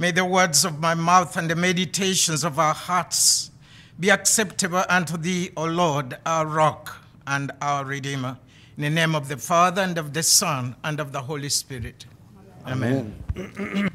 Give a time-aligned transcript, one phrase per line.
[0.00, 3.50] May the words of my mouth and the meditations of our hearts
[3.98, 8.38] be acceptable unto thee, O Lord, our rock and our redeemer.
[8.76, 12.06] In the name of the Father and of the Son and of the Holy Spirit.
[12.64, 13.12] Amen.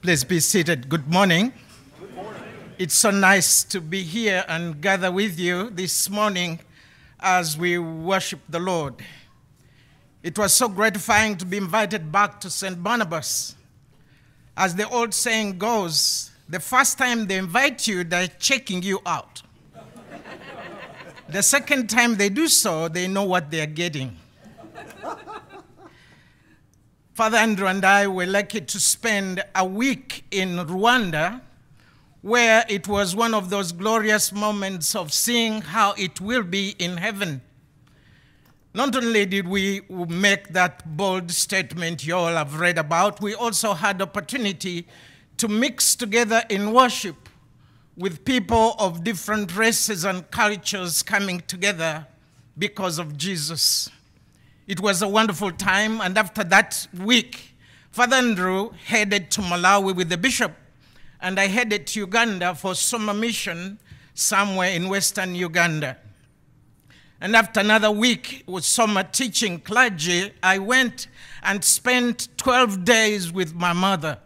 [0.00, 0.88] Please be seated.
[0.88, 1.52] Good morning.
[1.98, 2.42] Good morning.
[2.78, 6.60] It's so nice to be here and gather with you this morning
[7.18, 8.94] as we worship the Lord.
[10.22, 12.80] It was so gratifying to be invited back to St.
[12.80, 13.56] Barnabas.
[14.58, 19.40] As the old saying goes, the first time they invite you, they're checking you out.
[21.28, 24.16] the second time they do so, they know what they're getting.
[27.14, 31.40] Father Andrew and I were lucky to spend a week in Rwanda,
[32.22, 36.96] where it was one of those glorious moments of seeing how it will be in
[36.96, 37.42] heaven.
[38.78, 43.74] Not only did we make that bold statement you all have read about, we also
[43.74, 44.86] had opportunity
[45.38, 47.28] to mix together in worship
[47.96, 52.06] with people of different races and cultures coming together
[52.56, 53.90] because of Jesus.
[54.68, 57.56] It was a wonderful time, and after that week,
[57.90, 60.52] Father Andrew headed to Malawi with the bishop,
[61.20, 63.80] and I headed to Uganda for summer mission
[64.14, 65.96] somewhere in western Uganda.
[67.20, 71.08] And after another week with summer teaching clergy, I went
[71.42, 74.18] and spent 12 days with my mother.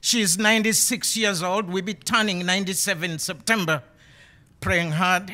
[0.00, 1.68] She is 96 years old.
[1.68, 3.82] We'll be turning 97 in September,
[4.60, 5.32] praying hard.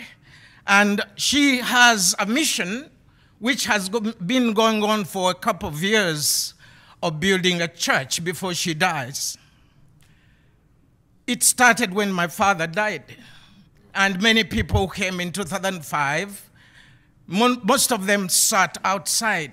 [0.66, 2.90] And she has a mission
[3.38, 6.54] which has been going on for a couple of years
[7.02, 9.36] of building a church before she dies.
[11.26, 13.04] It started when my father died,
[13.94, 16.47] and many people came in 2005
[17.28, 19.52] most of them sat outside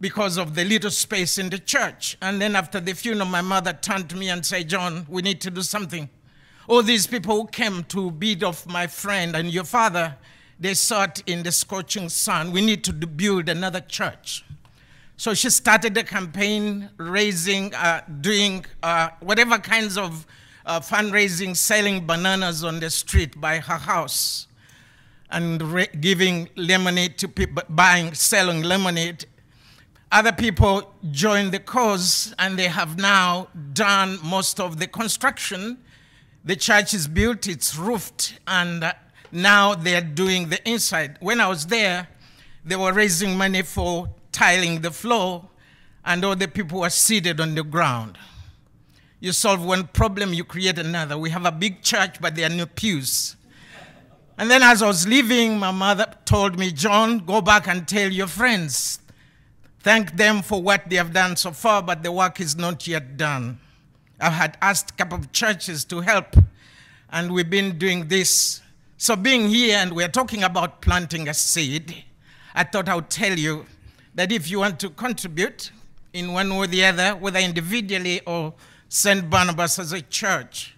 [0.00, 2.16] because of the little space in the church.
[2.22, 5.40] And then after the funeral, my mother turned to me and said, John, we need
[5.40, 6.08] to do something.
[6.68, 10.16] All these people who came to beat off my friend and your father,
[10.60, 12.52] they sat in the scorching sun.
[12.52, 14.44] We need to build another church.
[15.16, 20.24] So she started a campaign, raising, uh, doing uh, whatever kinds of
[20.66, 24.46] uh, fundraising, selling bananas on the street by her house
[25.30, 29.26] and re- giving lemonade to people, buying, selling lemonade.
[30.12, 35.78] Other people joined the cause and they have now done most of the construction.
[36.44, 38.92] The church is built, it's roofed, and uh,
[39.32, 41.16] now they're doing the inside.
[41.20, 42.06] When I was there,
[42.64, 45.48] they were raising money for tiling the floor,
[46.04, 48.18] and all the people were seated on the ground.
[49.20, 51.16] You solve one problem, you create another.
[51.16, 53.36] We have a big church, but there are no pews.
[54.36, 58.10] And then as I was leaving, my mother told me, John, go back and tell
[58.10, 58.98] your friends.
[59.80, 63.16] Thank them for what they have done so far, but the work is not yet
[63.16, 63.60] done.
[64.20, 66.36] I had asked a couple of churches to help,
[67.10, 68.60] and we've been doing this.
[68.96, 72.04] So, being here and we're talking about planting a seed,
[72.54, 73.66] I thought I would tell you
[74.14, 75.70] that if you want to contribute
[76.12, 78.54] in one way or the other, whether individually or
[78.88, 79.28] St.
[79.28, 80.73] Barnabas as a church,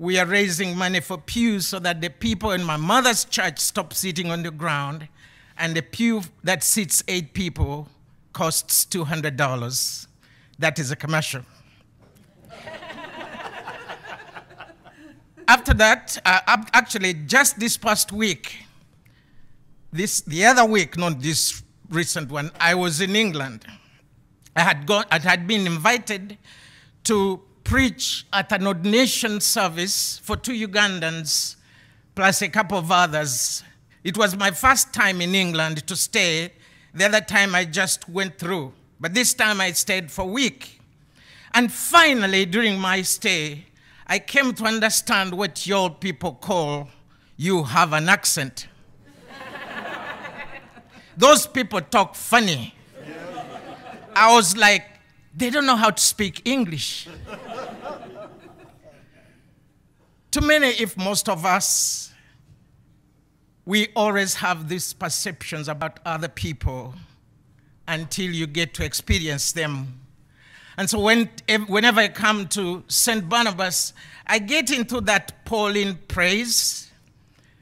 [0.00, 3.92] we are raising money for pews so that the people in my mother's church stop
[3.92, 5.06] sitting on the ground,
[5.58, 7.86] and the pew that seats eight people
[8.32, 10.06] costs $200.
[10.58, 11.42] That is a commercial.
[15.46, 16.40] After that, uh,
[16.72, 18.56] actually, just this past week,
[19.92, 23.66] this the other week, not this recent one, I was in England.
[24.56, 26.38] I had gone, I had been invited
[27.04, 31.56] to preach at an ordination service for two Ugandans
[32.14, 33.62] plus a couple of others.
[34.02, 36.52] It was my first time in England to stay.
[36.94, 40.80] The other time I just went through, but this time I stayed for a week.
[41.54, 43.66] And finally, during my stay,
[44.06, 46.88] I came to understand what your people call
[47.36, 48.68] you have an accent.
[51.16, 52.74] Those people talk funny.
[54.14, 54.84] I was like,
[55.34, 57.08] they don't know how to speak English.
[60.32, 62.12] To many, if most of us,
[63.64, 66.94] we always have these perceptions about other people
[67.86, 70.00] until you get to experience them.
[70.76, 71.28] And so when,
[71.66, 73.28] whenever I come to St.
[73.28, 73.92] Barnabas,
[74.26, 76.90] I get into that Pauline praise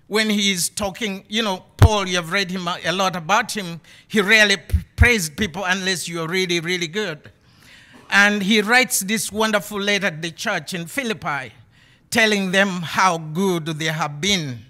[0.06, 3.80] when he is talking, you know, Paul, you've read him a lot about him.
[4.06, 4.56] He rarely
[4.96, 7.30] praised people unless you're really, really good.
[8.10, 11.52] And he writes this wonderful letter to the church in Philippi,
[12.10, 14.60] telling them how good they have been.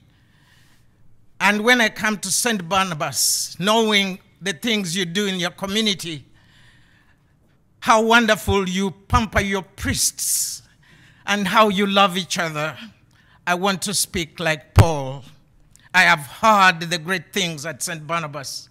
[1.41, 2.69] And when I come to St.
[2.69, 6.25] Barnabas, knowing the things you do in your community,
[7.81, 10.63] how wonderful you pamper your priests
[11.27, 12.77] and how you love each other.
[13.47, 15.25] I want to speak like Paul.
[15.95, 18.07] I have heard the great things at St.
[18.07, 18.69] Barnabas,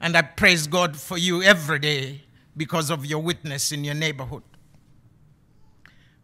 [0.00, 2.22] and I praise God for you every day
[2.56, 4.42] because of your witness in your neighborhood.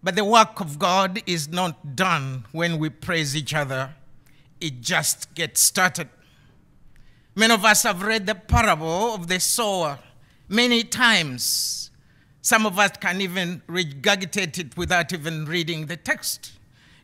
[0.03, 3.95] But the work of God is not done when we praise each other,
[4.61, 6.09] it just gets started.
[7.35, 9.99] Many of us have read the parable of the sower
[10.49, 11.91] many times.
[12.43, 16.53] Some of us can even regurgitate it without even reading the text.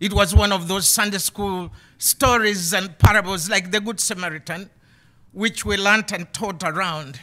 [0.00, 4.70] It was one of those Sunday school stories and parables like the Good Samaritan,
[5.32, 7.20] which we learnt and taught around.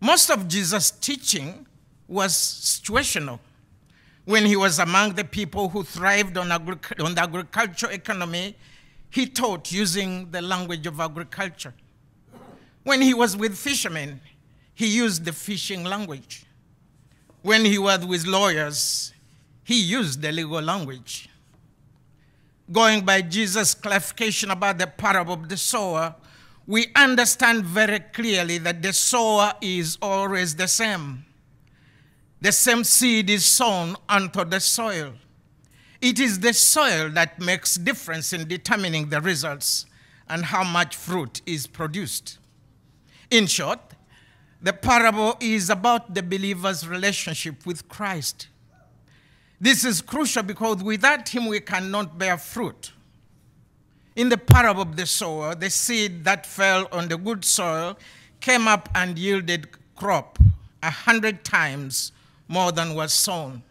[0.00, 1.66] Most of Jesus' teaching
[2.08, 3.38] was situational.
[4.24, 8.56] When he was among the people who thrived on, on the agricultural economy,
[9.10, 11.74] he taught using the language of agriculture.
[12.84, 14.20] When he was with fishermen,
[14.74, 16.44] he used the fishing language.
[17.42, 19.12] When he was with lawyers,
[19.64, 21.28] he used the legal language.
[22.70, 26.14] Going by Jesus' clarification about the parable of the sower,
[26.66, 31.24] we understand very clearly that the sower is always the same.
[32.40, 35.12] The same seed is sown onto the soil.
[36.00, 39.84] It is the soil that makes difference in determining the results
[40.28, 42.38] and how much fruit is produced.
[43.30, 43.80] In short,
[44.62, 48.48] the parable is about the believer's relationship with Christ.
[49.60, 52.92] This is crucial because without him we cannot bear fruit.
[54.16, 57.98] In the parable of the sower, the seed that fell on the good soil
[58.40, 60.38] came up and yielded crop
[60.82, 62.12] a hundred times
[62.50, 63.62] more than was sown.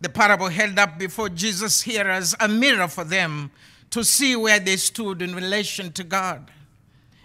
[0.00, 3.50] The parable held up before Jesus' hearers a mirror for them
[3.90, 6.50] to see where they stood in relation to God,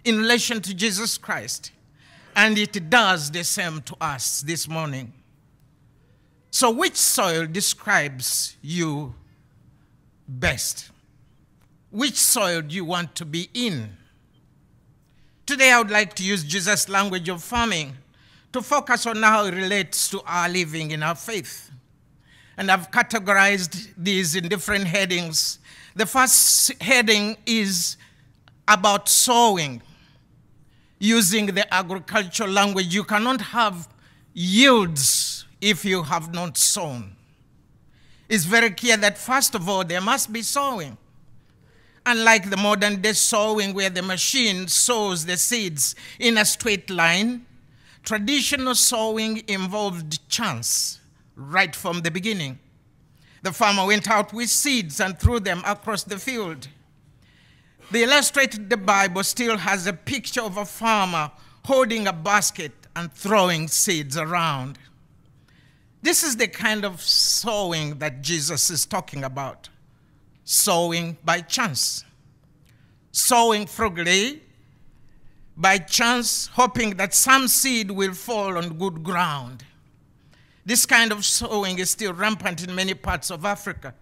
[0.03, 1.71] in relation to Jesus Christ.
[2.35, 5.13] And it does the same to us this morning.
[6.51, 9.15] So, which soil describes you
[10.27, 10.91] best?
[11.91, 13.95] Which soil do you want to be in?
[15.45, 17.95] Today, I would like to use Jesus' language of farming
[18.55, 21.69] to focus on how it relates to our living in our faith.
[22.55, 25.59] And I've categorized these in different headings.
[25.93, 27.97] The first heading is
[28.65, 29.81] about sowing.
[30.99, 33.89] Using the agricultural language, you cannot have
[34.33, 37.13] yields if you have not sown.
[38.29, 40.97] It's very clear that, first of all, there must be sowing.
[42.05, 47.45] Unlike the modern day sowing where the machine sows the seeds in a straight line,
[48.05, 50.99] traditional sowing involved chance
[51.35, 52.59] right from the beginning.
[53.43, 56.67] The farmer went out with seeds and threw them across the field.
[57.91, 61.31] The illustrated the Bible still has a picture of a farmer
[61.65, 64.79] holding a basket and throwing seeds around.
[66.01, 69.69] This is the kind of sowing that Jesus is talking about
[70.45, 72.05] sowing by chance,
[73.11, 74.43] sowing frugally
[75.57, 79.63] by chance, hoping that some seed will fall on good ground.
[80.65, 83.93] This kind of sowing is still rampant in many parts of Africa.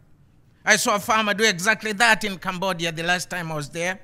[0.65, 3.99] I saw a farmer do exactly that in Cambodia the last time I was there.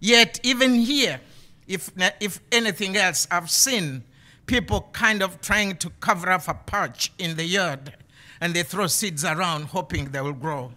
[0.00, 1.20] Yet, even here,
[1.68, 4.02] if, if anything else, I've seen
[4.46, 7.94] people kind of trying to cover up a patch in the yard
[8.40, 10.72] and they throw seeds around hoping they will grow.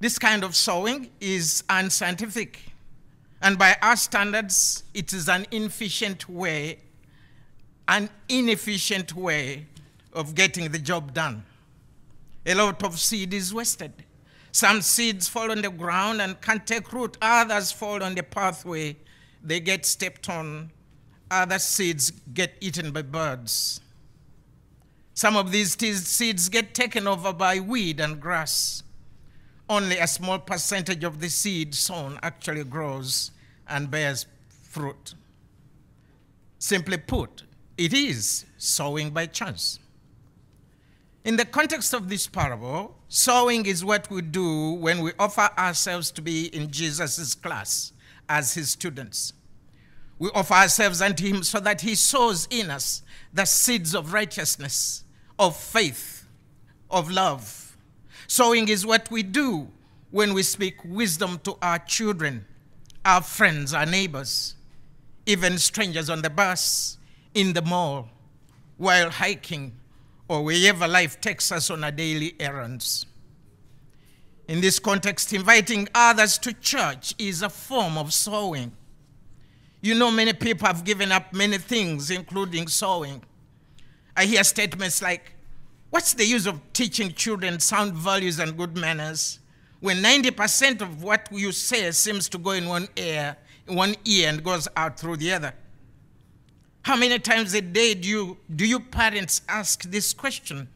[0.00, 2.73] This kind of sowing is unscientific.
[3.44, 6.78] And by our standards, it is an inefficient way,
[7.86, 9.66] an inefficient way
[10.14, 11.44] of getting the job done.
[12.46, 13.92] A lot of seed is wasted.
[14.50, 17.18] Some seeds fall on the ground and can't take root.
[17.20, 18.96] Others fall on the pathway.
[19.42, 20.70] They get stepped on.
[21.30, 23.82] Other seeds get eaten by birds.
[25.12, 28.84] Some of these seeds get taken over by weed and grass
[29.68, 33.30] only a small percentage of the seed sown actually grows
[33.68, 35.14] and bears fruit.
[36.58, 37.42] Simply put,
[37.76, 39.78] it is sowing by chance.
[41.24, 46.10] In the context of this parable, sowing is what we do when we offer ourselves
[46.12, 47.92] to be in Jesus' class
[48.28, 49.32] as his students.
[50.18, 53.02] We offer ourselves unto him so that he sows in us
[53.32, 55.04] the seeds of righteousness,
[55.38, 56.26] of faith,
[56.90, 57.64] of love
[58.26, 59.68] Sowing is what we do
[60.10, 62.46] when we speak wisdom to our children,
[63.04, 64.54] our friends, our neighbors,
[65.26, 66.98] even strangers on the bus,
[67.34, 68.08] in the mall,
[68.76, 69.74] while hiking,
[70.28, 73.06] or wherever life takes us on our daily errands.
[74.48, 78.72] In this context, inviting others to church is a form of sowing.
[79.80, 83.22] You know, many people have given up many things, including sowing.
[84.16, 85.32] I hear statements like,
[85.90, 89.38] What's the use of teaching children sound values and good manners
[89.84, 93.36] when 90% of what you say seems to go in one ear,
[93.66, 95.52] one ear and goes out through the other?
[96.80, 100.68] How many times a day do you, do you parents ask this question?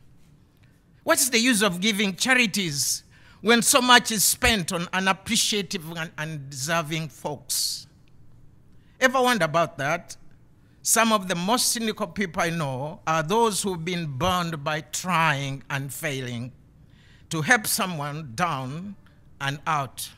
[1.05, 3.03] What's the use of giving charities
[3.41, 7.87] when so much is spent on unappreciative and undeserving folks?
[9.01, 10.19] Ever wonder about that?
[10.83, 15.63] Some of the most cynical people I know are those who've been burned by trying
[15.71, 16.53] and failing
[17.31, 18.97] to help someone down
[19.41, 20.09] and out.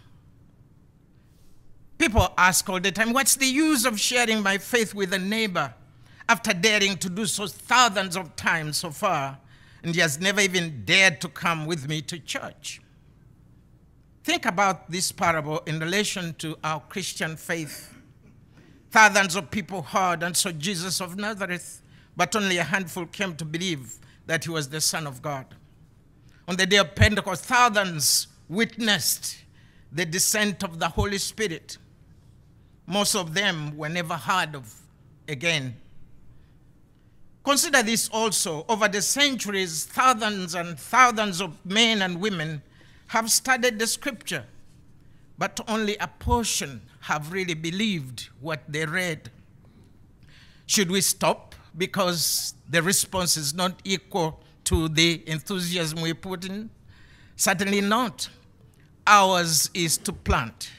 [1.98, 5.74] People ask all the time, What's the use of sharing my faith with a neighbor
[6.28, 9.38] after daring to do so thousands of times so far,
[9.82, 12.80] and he has never even dared to come with me to church?
[14.22, 17.94] Think about this parable in relation to our Christian faith.
[18.90, 21.82] Thousands of people heard and saw Jesus of Nazareth,
[22.16, 25.54] but only a handful came to believe that he was the Son of God.
[26.50, 29.36] On the day of Pentecost, thousands witnessed
[29.92, 31.78] the descent of the Holy Spirit.
[32.88, 34.74] Most of them were never heard of
[35.28, 35.76] again.
[37.44, 42.62] Consider this also over the centuries, thousands and thousands of men and women
[43.06, 44.44] have studied the scripture
[45.38, 49.30] but only a portion have really believed what they read.
[50.66, 56.70] Should we stop because the response is not equal to the enthusiasm we put in?
[57.34, 58.28] Certainly not.
[59.04, 60.70] Ours is to plant.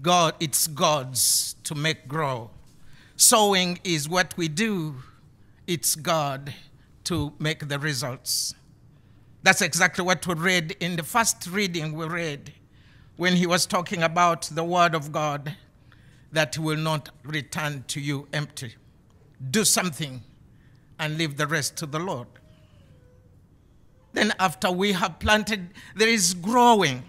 [0.00, 2.50] God, it's God's to make grow.
[3.16, 4.94] Sowing is what we do.
[5.66, 6.54] It's God
[7.04, 8.54] to make the results.
[9.42, 12.54] That's exactly what we read in the first reading we read
[13.18, 15.54] when he was talking about the word of God
[16.32, 18.74] that will not return to you empty.
[19.50, 20.22] Do something
[20.98, 22.28] and leave the rest to the Lord.
[24.12, 27.02] Then, after we have planted, there is growing.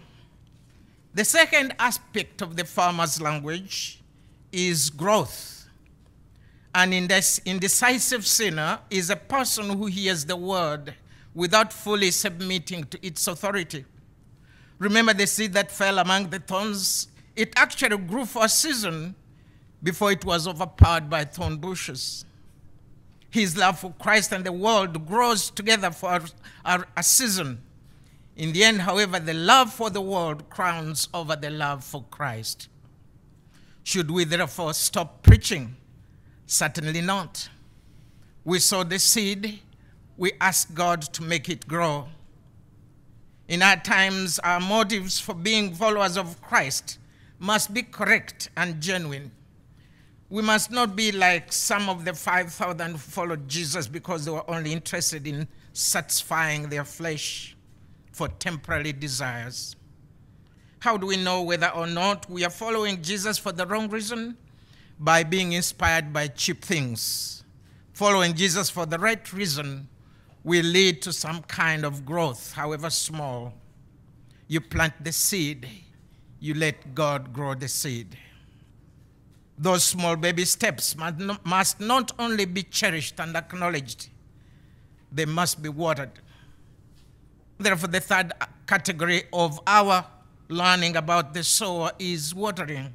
[1.14, 4.02] The second aspect of the farmer's language
[4.52, 5.68] is growth.
[6.74, 10.96] An indecisive sinner is a person who hears the word
[11.36, 13.86] without fully submitting to its authority.
[14.80, 17.08] Remember the seed that fell among the thorns?
[17.36, 19.16] It actually grew for a season
[19.82, 22.26] before it was overpowered by thorn bushes.
[23.34, 26.22] His love for Christ and the world grows together for
[26.64, 27.64] a, a season.
[28.36, 32.70] In the end, however, the love for the world crowns over the love for Christ.
[33.82, 35.76] Should we therefore stop preaching?
[36.46, 37.50] Certainly not.
[38.46, 39.62] We sow the seed,
[40.16, 42.10] we ask God to make it grow.
[43.48, 47.00] In our times, our motives for being followers of Christ
[47.40, 49.32] must be correct and genuine.
[50.34, 54.50] We must not be like some of the 5,000 who followed Jesus because they were
[54.50, 57.56] only interested in satisfying their flesh
[58.12, 59.76] for temporary desires.
[60.80, 64.36] How do we know whether or not we are following Jesus for the wrong reason?
[64.98, 67.44] By being inspired by cheap things.
[67.94, 69.88] Following Jesus for the right reason
[70.44, 73.54] will lead to some kind of growth, however small.
[74.48, 75.70] You plant the seed,
[76.40, 78.18] you let God grow the seed.
[79.58, 80.96] Those small baby steps
[81.44, 84.10] must not only be cherished and acknowledged,
[85.12, 86.12] they must be watered.
[87.60, 88.34] Therefore, the third
[88.66, 90.06] category of our
[90.50, 92.94] learning about the sower is watering.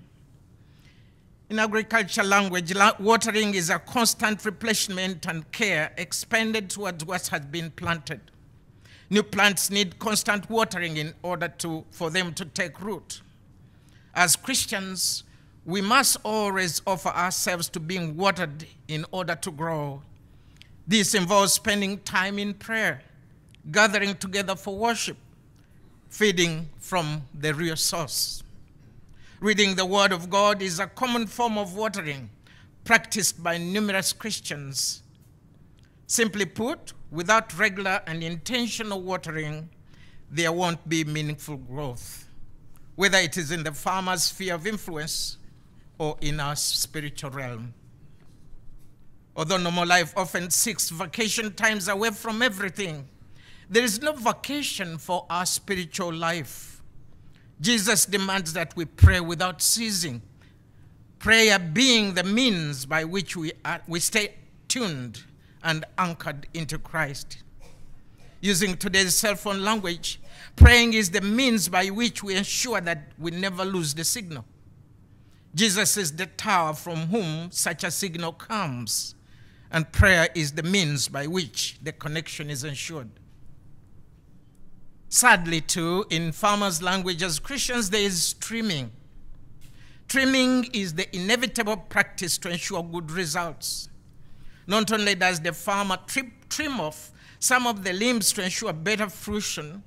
[1.49, 7.71] In agriculture language, watering is a constant replenishment and care expended towards what has been
[7.71, 8.21] planted.
[9.09, 13.23] New plants need constant watering in order to, for them to take root.
[14.15, 15.23] As Christians,
[15.68, 20.00] we must always offer ourselves to being watered in order to grow.
[20.87, 23.02] This involves spending time in prayer,
[23.70, 25.18] gathering together for worship,
[26.08, 28.42] feeding from the real source.
[29.40, 32.30] Reading the Word of God is a common form of watering
[32.84, 35.02] practiced by numerous Christians.
[36.06, 39.68] Simply put, without regular and intentional watering,
[40.30, 42.26] there won't be meaningful growth,
[42.96, 45.37] whether it is in the farmer's sphere of influence
[45.99, 47.75] or in our spiritual realm.
[49.37, 53.07] Although normal life often seeks vacation times away from everything,
[53.71, 56.83] there is no vacation for our spiritual life.
[57.61, 60.23] Jesus demands that we pray without ceasing.
[61.19, 64.35] Prayer being the means by which we, are, we stay
[64.69, 65.25] tuned
[65.62, 67.43] and anchored into Christ.
[68.40, 70.21] Using today's cell phone language,
[70.55, 74.45] praying is the means by which we ensure that we never lose the signal.
[75.55, 79.14] Jesus is the tower from whom such a signal comes,
[79.71, 83.11] and prayer is the means by which the connection is ensured.
[85.09, 88.93] Sadly, too, in farmers' language, as Christians, there is trimming.
[90.07, 93.88] Trimming is the inevitable practice to ensure good results.
[94.67, 95.99] Not only does the farmer
[96.50, 99.83] trim off some of the limbs to ensure better fruition,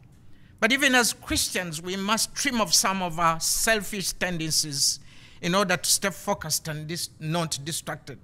[0.59, 4.99] but even as Christians, we must trim off some of our selfish tendencies
[5.41, 8.19] in order to stay focused and dis- not distracted.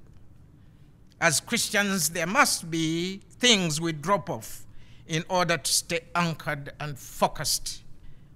[1.20, 4.66] As Christians, there must be things we drop off
[5.08, 7.82] in order to stay anchored and focused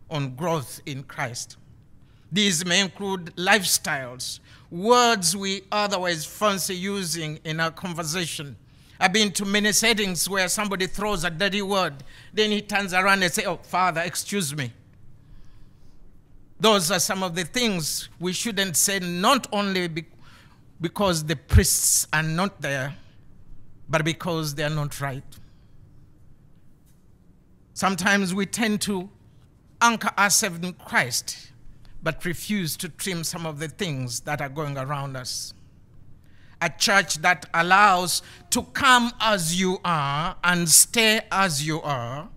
[0.10, 1.58] on growth in Christ.
[2.32, 4.40] These may include lifestyles,
[4.72, 8.56] words we otherwise fancy using in our conversation.
[9.00, 13.22] I've been to many settings where somebody throws a dirty word, then he turns around
[13.24, 14.72] and says, Oh, Father, excuse me.
[16.62, 20.06] Those are some of the things we shouldn't say, not only
[20.80, 22.96] because the priests are not there,
[23.90, 25.24] but because they are not right.
[27.74, 29.10] Sometimes we tend to
[29.82, 31.52] anchor ourselves in Christ,
[32.04, 35.56] but refuse to trim some of the things that are going around us.
[36.62, 42.30] A church that allows to come as you are and stay as you are,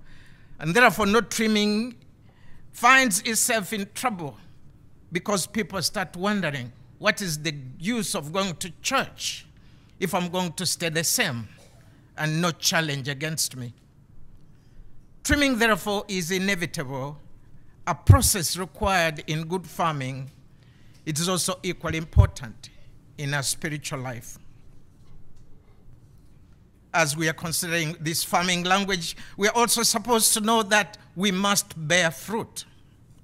[0.59, 1.97] and therefore not trimming,
[2.75, 4.37] finds itself in trouble
[5.13, 9.47] because people start wondering what is the use of going to church
[10.01, 11.49] if I'm going to stay the same
[12.19, 13.73] and no challenge against me.
[15.23, 17.17] Trimming, therefore, is inevitable,
[17.87, 20.31] a process required in good farming.
[21.07, 22.71] It is also equally important
[23.17, 24.39] in our spiritual life.
[26.95, 31.33] As we are considering this farming language, we are also supposed to know that we
[31.33, 32.65] must bear fruit.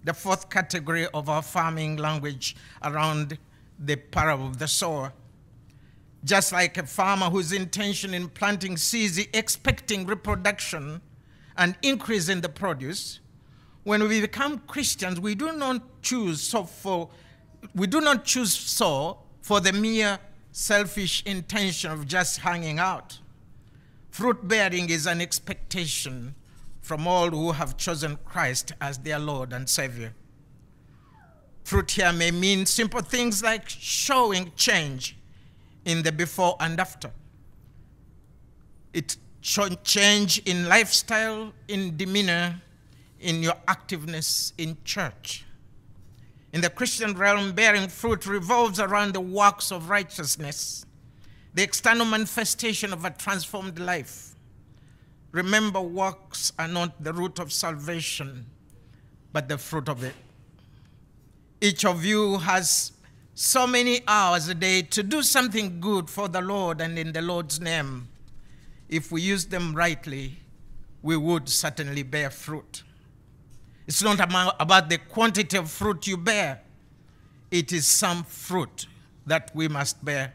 [0.02, 3.38] The fourth category of our farming language around
[3.78, 5.12] the parable of the sower.
[6.24, 11.00] Just like a farmer whose intention in planting seeds is expecting reproduction
[11.56, 13.20] and increase in the produce.
[13.84, 17.08] When we become Christians, we do not choose so for
[17.76, 20.18] we do not choose so for the mere
[20.50, 23.20] selfish intention of just hanging out.
[24.10, 26.34] Fruit bearing is an expectation
[26.80, 30.14] from all who have chosen Christ as their Lord and Savior.
[31.64, 35.16] Fruit here may mean simple things like showing change
[35.84, 37.12] in the before and after.
[38.92, 42.60] It change in lifestyle, in demeanor,
[43.20, 45.44] in your activeness in church.
[46.52, 50.84] In the Christian realm, bearing fruit revolves around the works of righteousness,
[51.54, 54.34] the external manifestation of a transformed life.
[55.32, 58.47] Remember, works are not the root of salvation,
[59.32, 60.15] but the fruit of it.
[61.60, 62.93] Each of you has
[63.34, 67.23] so many hours a day to do something good for the Lord and in the
[67.23, 68.08] Lord's name
[68.91, 70.36] if we use them rightly,
[71.00, 72.82] we would certainly bear fruit.
[73.86, 74.21] It's not
[74.60, 76.60] about the quantity of fruit you bear,
[77.50, 78.86] it is some fruit
[79.26, 80.34] that we must bear.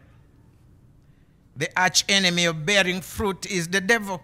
[1.56, 4.22] The arch enemy of bearing fruit is the devil.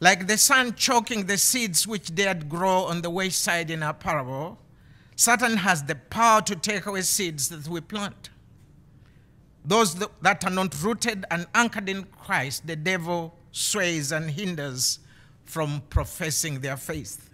[0.00, 4.58] Like the sun choking the seeds which dared grow on the wayside in our parable,
[5.16, 8.30] Satan has the power to take away seeds that we plant.
[9.64, 14.98] Those that are not rooted and anchored in Christ, the devil sways and hinders
[15.44, 17.30] from professing their faith.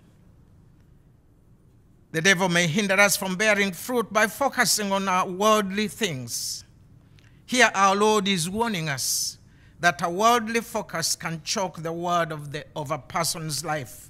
[2.12, 6.64] The devil may hinder us from bearing fruit by focusing on our worldly things.
[7.50, 9.36] Here, our Lord is warning us
[9.80, 14.08] that a worldly focus can choke the word of, the, of a person's life.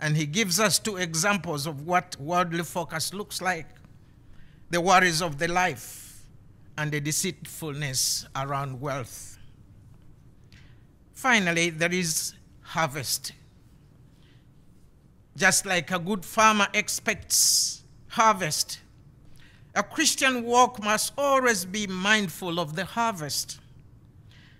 [0.00, 3.66] And he gives us two examples of what worldly focus looks like
[4.70, 6.24] the worries of the life
[6.78, 9.36] and the deceitfulness around wealth.
[11.12, 13.32] Finally, there is harvest.
[15.36, 18.78] Just like a good farmer expects harvest,
[19.80, 23.60] a Christian walk must always be mindful of the harvest.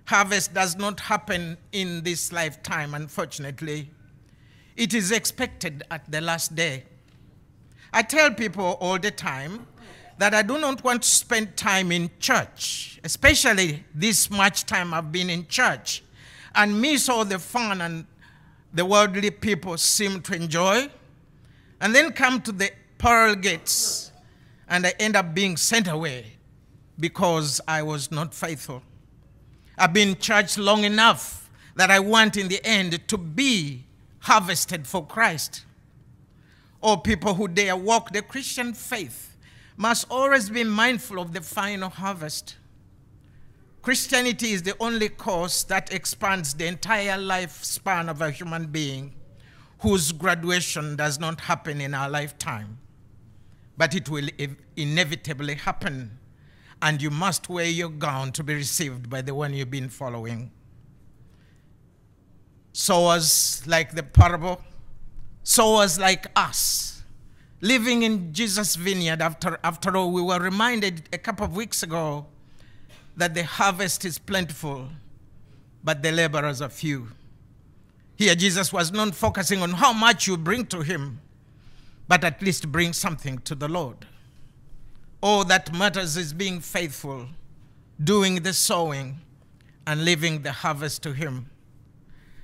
[0.07, 3.91] Harvest does not happen in this lifetime, unfortunately.
[4.79, 6.85] It is expected at the last day.
[7.93, 9.67] I tell people all the time
[10.17, 15.13] that I do not want to spend time in church, especially this much time I've
[15.13, 16.03] been in church,
[16.55, 18.07] and miss all the fun and
[18.73, 20.89] the worldly people seem to enjoy,
[21.79, 24.00] and then come to the pearl gates
[24.71, 26.37] and I end up being sent away
[26.99, 28.83] because I was not faithful.
[29.77, 33.85] I've been church long enough that I want in the end to be
[34.21, 35.65] harvested for Christ.
[36.81, 39.37] Or people who dare walk the Christian faith
[39.77, 42.57] must always be mindful of the final harvest.
[43.83, 49.15] Christianity is the only course that expands the entire lifespan of a human being
[49.79, 52.79] whose graduation does not happen in our lifetime,
[53.81, 54.29] but it will
[54.77, 56.19] inevitably happen,
[56.83, 60.51] and you must wear your gown to be received by the one you've been following.
[62.75, 64.61] Sowers like the parable,
[65.45, 67.05] sowers like us,
[67.63, 69.23] living in Jesus' vineyard.
[69.23, 72.27] After, after all, we were reminded a couple of weeks ago
[73.17, 74.91] that the harvest is plentiful,
[75.83, 77.09] but the laborers are few.
[78.17, 81.23] Here, Jesus was not focusing on how much you bring to him,
[82.11, 84.05] but at least bring something to the Lord.
[85.23, 87.29] All that matters is being faithful,
[88.03, 89.21] doing the sowing,
[89.87, 91.49] and leaving the harvest to him.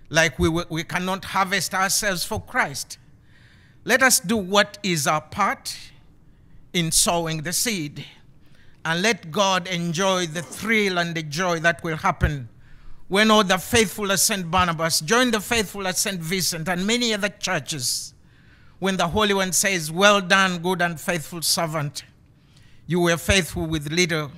[0.09, 2.99] Like we, we cannot harvest ourselves for Christ.
[3.85, 5.77] Let us do what is our part
[6.73, 8.05] in sowing the seed
[8.85, 12.49] and let God enjoy the thrill and the joy that will happen
[13.09, 14.49] when all the faithful at St.
[14.49, 16.21] Barnabas join the faithful at St.
[16.21, 18.15] Vincent and many other churches,
[18.79, 22.05] when the Holy One says, Well done, good and faithful servant.
[22.87, 24.31] You were faithful with little,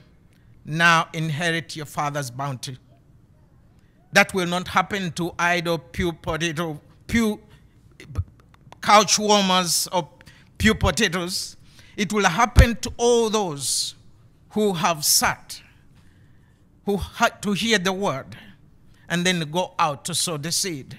[0.65, 2.79] now inherit your Father's bounty.
[4.13, 7.41] That will not happen to idle pew potato, pew
[8.81, 10.09] couch warmers or
[10.57, 11.57] pew potatoes.
[11.97, 13.97] It will happen to all those
[14.51, 15.61] who have sat,
[16.87, 18.37] who had to hear the word
[19.09, 20.99] and then go out to sow the seed.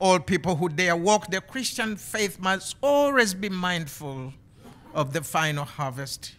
[0.00, 4.32] All people who dare walk the Christian faith must always be mindful
[4.94, 6.34] of the final harvest.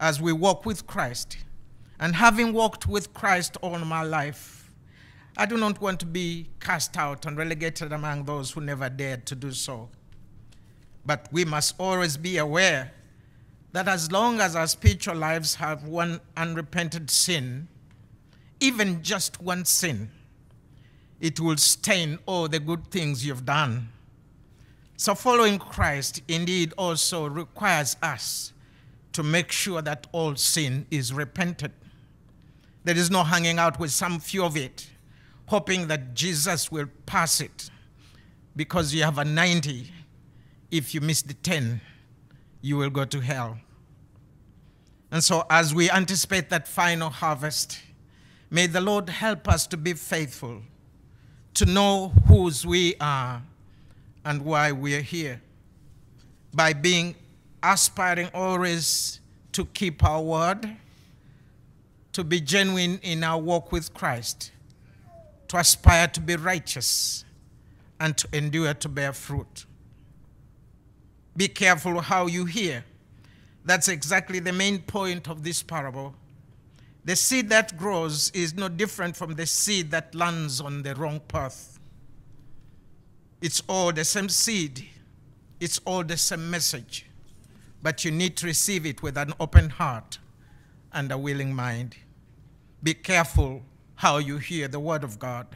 [0.00, 1.38] As we walk with Christ,
[2.00, 4.72] and having walked with Christ all my life,
[5.36, 9.26] I do not want to be cast out and relegated among those who never dared
[9.26, 9.88] to do so.
[11.06, 12.92] But we must always be aware
[13.72, 17.68] that as long as our spiritual lives have one unrepented sin,
[18.58, 20.10] even just one sin,
[21.20, 23.88] it will stain all the good things you've done.
[24.96, 28.52] So, following Christ indeed also requires us
[29.12, 31.72] to make sure that all sin is repented.
[32.84, 34.88] There is no hanging out with some few of it,
[35.46, 37.70] hoping that Jesus will pass it
[38.56, 39.90] because you have a 90.
[40.70, 41.80] If you miss the 10,
[42.60, 43.58] you will go to hell.
[45.10, 47.80] And so, as we anticipate that final harvest,
[48.52, 50.62] May the Lord help us to be faithful,
[51.54, 53.42] to know whose we are
[54.24, 55.40] and why we are here,
[56.52, 57.14] by being
[57.62, 59.20] aspiring always
[59.52, 60.76] to keep our word,
[62.12, 64.52] to be genuine in our walk with Christ,
[65.48, 67.24] to aspire to be righteous,
[67.98, 69.66] and to endure to bear fruit.
[71.36, 72.84] Be careful how you hear.
[73.64, 76.14] That's exactly the main point of this parable
[77.10, 81.18] the seed that grows is no different from the seed that lands on the wrong
[81.26, 81.80] path.
[83.42, 84.86] It's all the same seed,
[85.58, 87.06] it's all the same message,
[87.82, 90.20] but you need to receive it with an open heart
[90.92, 91.96] and a willing mind.
[92.80, 93.62] Be careful
[93.96, 95.48] how you hear the word of God.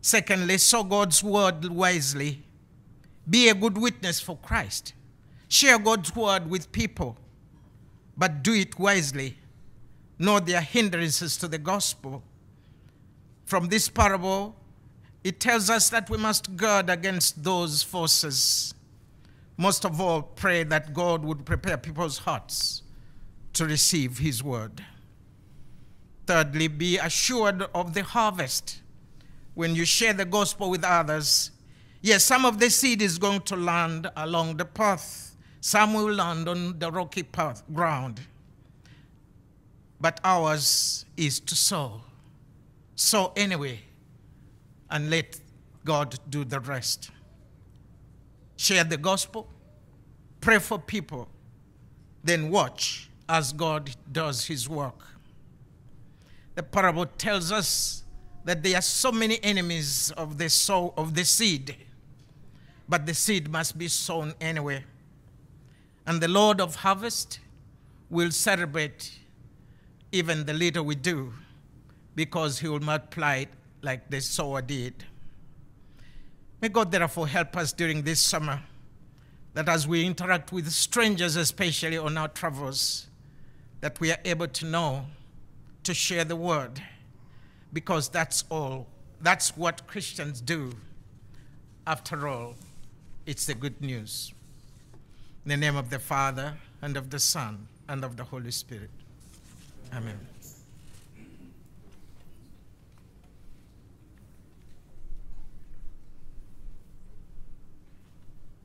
[0.00, 2.42] Secondly, sow God's word wisely.
[3.30, 4.94] Be a good witness for Christ.
[5.46, 7.18] Share God's word with people,
[8.16, 9.36] but do it wisely
[10.18, 12.22] nor their hindrances to the gospel.
[13.44, 14.56] From this parable,
[15.22, 18.74] it tells us that we must guard against those forces.
[19.56, 22.82] Most of all, pray that God would prepare people's hearts
[23.54, 24.84] to receive His word.
[26.26, 28.80] Thirdly, be assured of the harvest.
[29.54, 31.50] When you share the gospel with others,
[32.02, 36.48] yes, some of the seed is going to land along the path, some will land
[36.48, 38.20] on the rocky path, ground
[40.04, 42.02] but ours is to sow.
[42.94, 43.80] Sow anyway,
[44.90, 45.40] and let
[45.82, 47.10] God do the rest.
[48.56, 49.48] Share the gospel,
[50.42, 51.26] pray for people,
[52.22, 55.06] then watch as God does his work.
[56.54, 58.04] The parable tells us
[58.44, 61.76] that there are so many enemies of the sow of the seed,
[62.86, 64.84] but the seed must be sown anyway.
[66.06, 67.40] And the Lord of harvest
[68.10, 69.23] will celebrate
[70.14, 71.32] even the little we do,
[72.14, 73.48] because he will multiply it
[73.82, 75.04] like the sower did.
[76.60, 78.62] May God therefore help us during this summer
[79.54, 83.08] that as we interact with strangers, especially on our travels,
[83.80, 85.06] that we are able to know
[85.82, 86.80] to share the word,
[87.72, 88.86] because that's all,
[89.20, 90.74] that's what Christians do.
[91.88, 92.54] After all,
[93.26, 94.32] it's the good news.
[95.44, 98.90] In the name of the Father, and of the Son, and of the Holy Spirit.
[99.96, 100.33] Amen.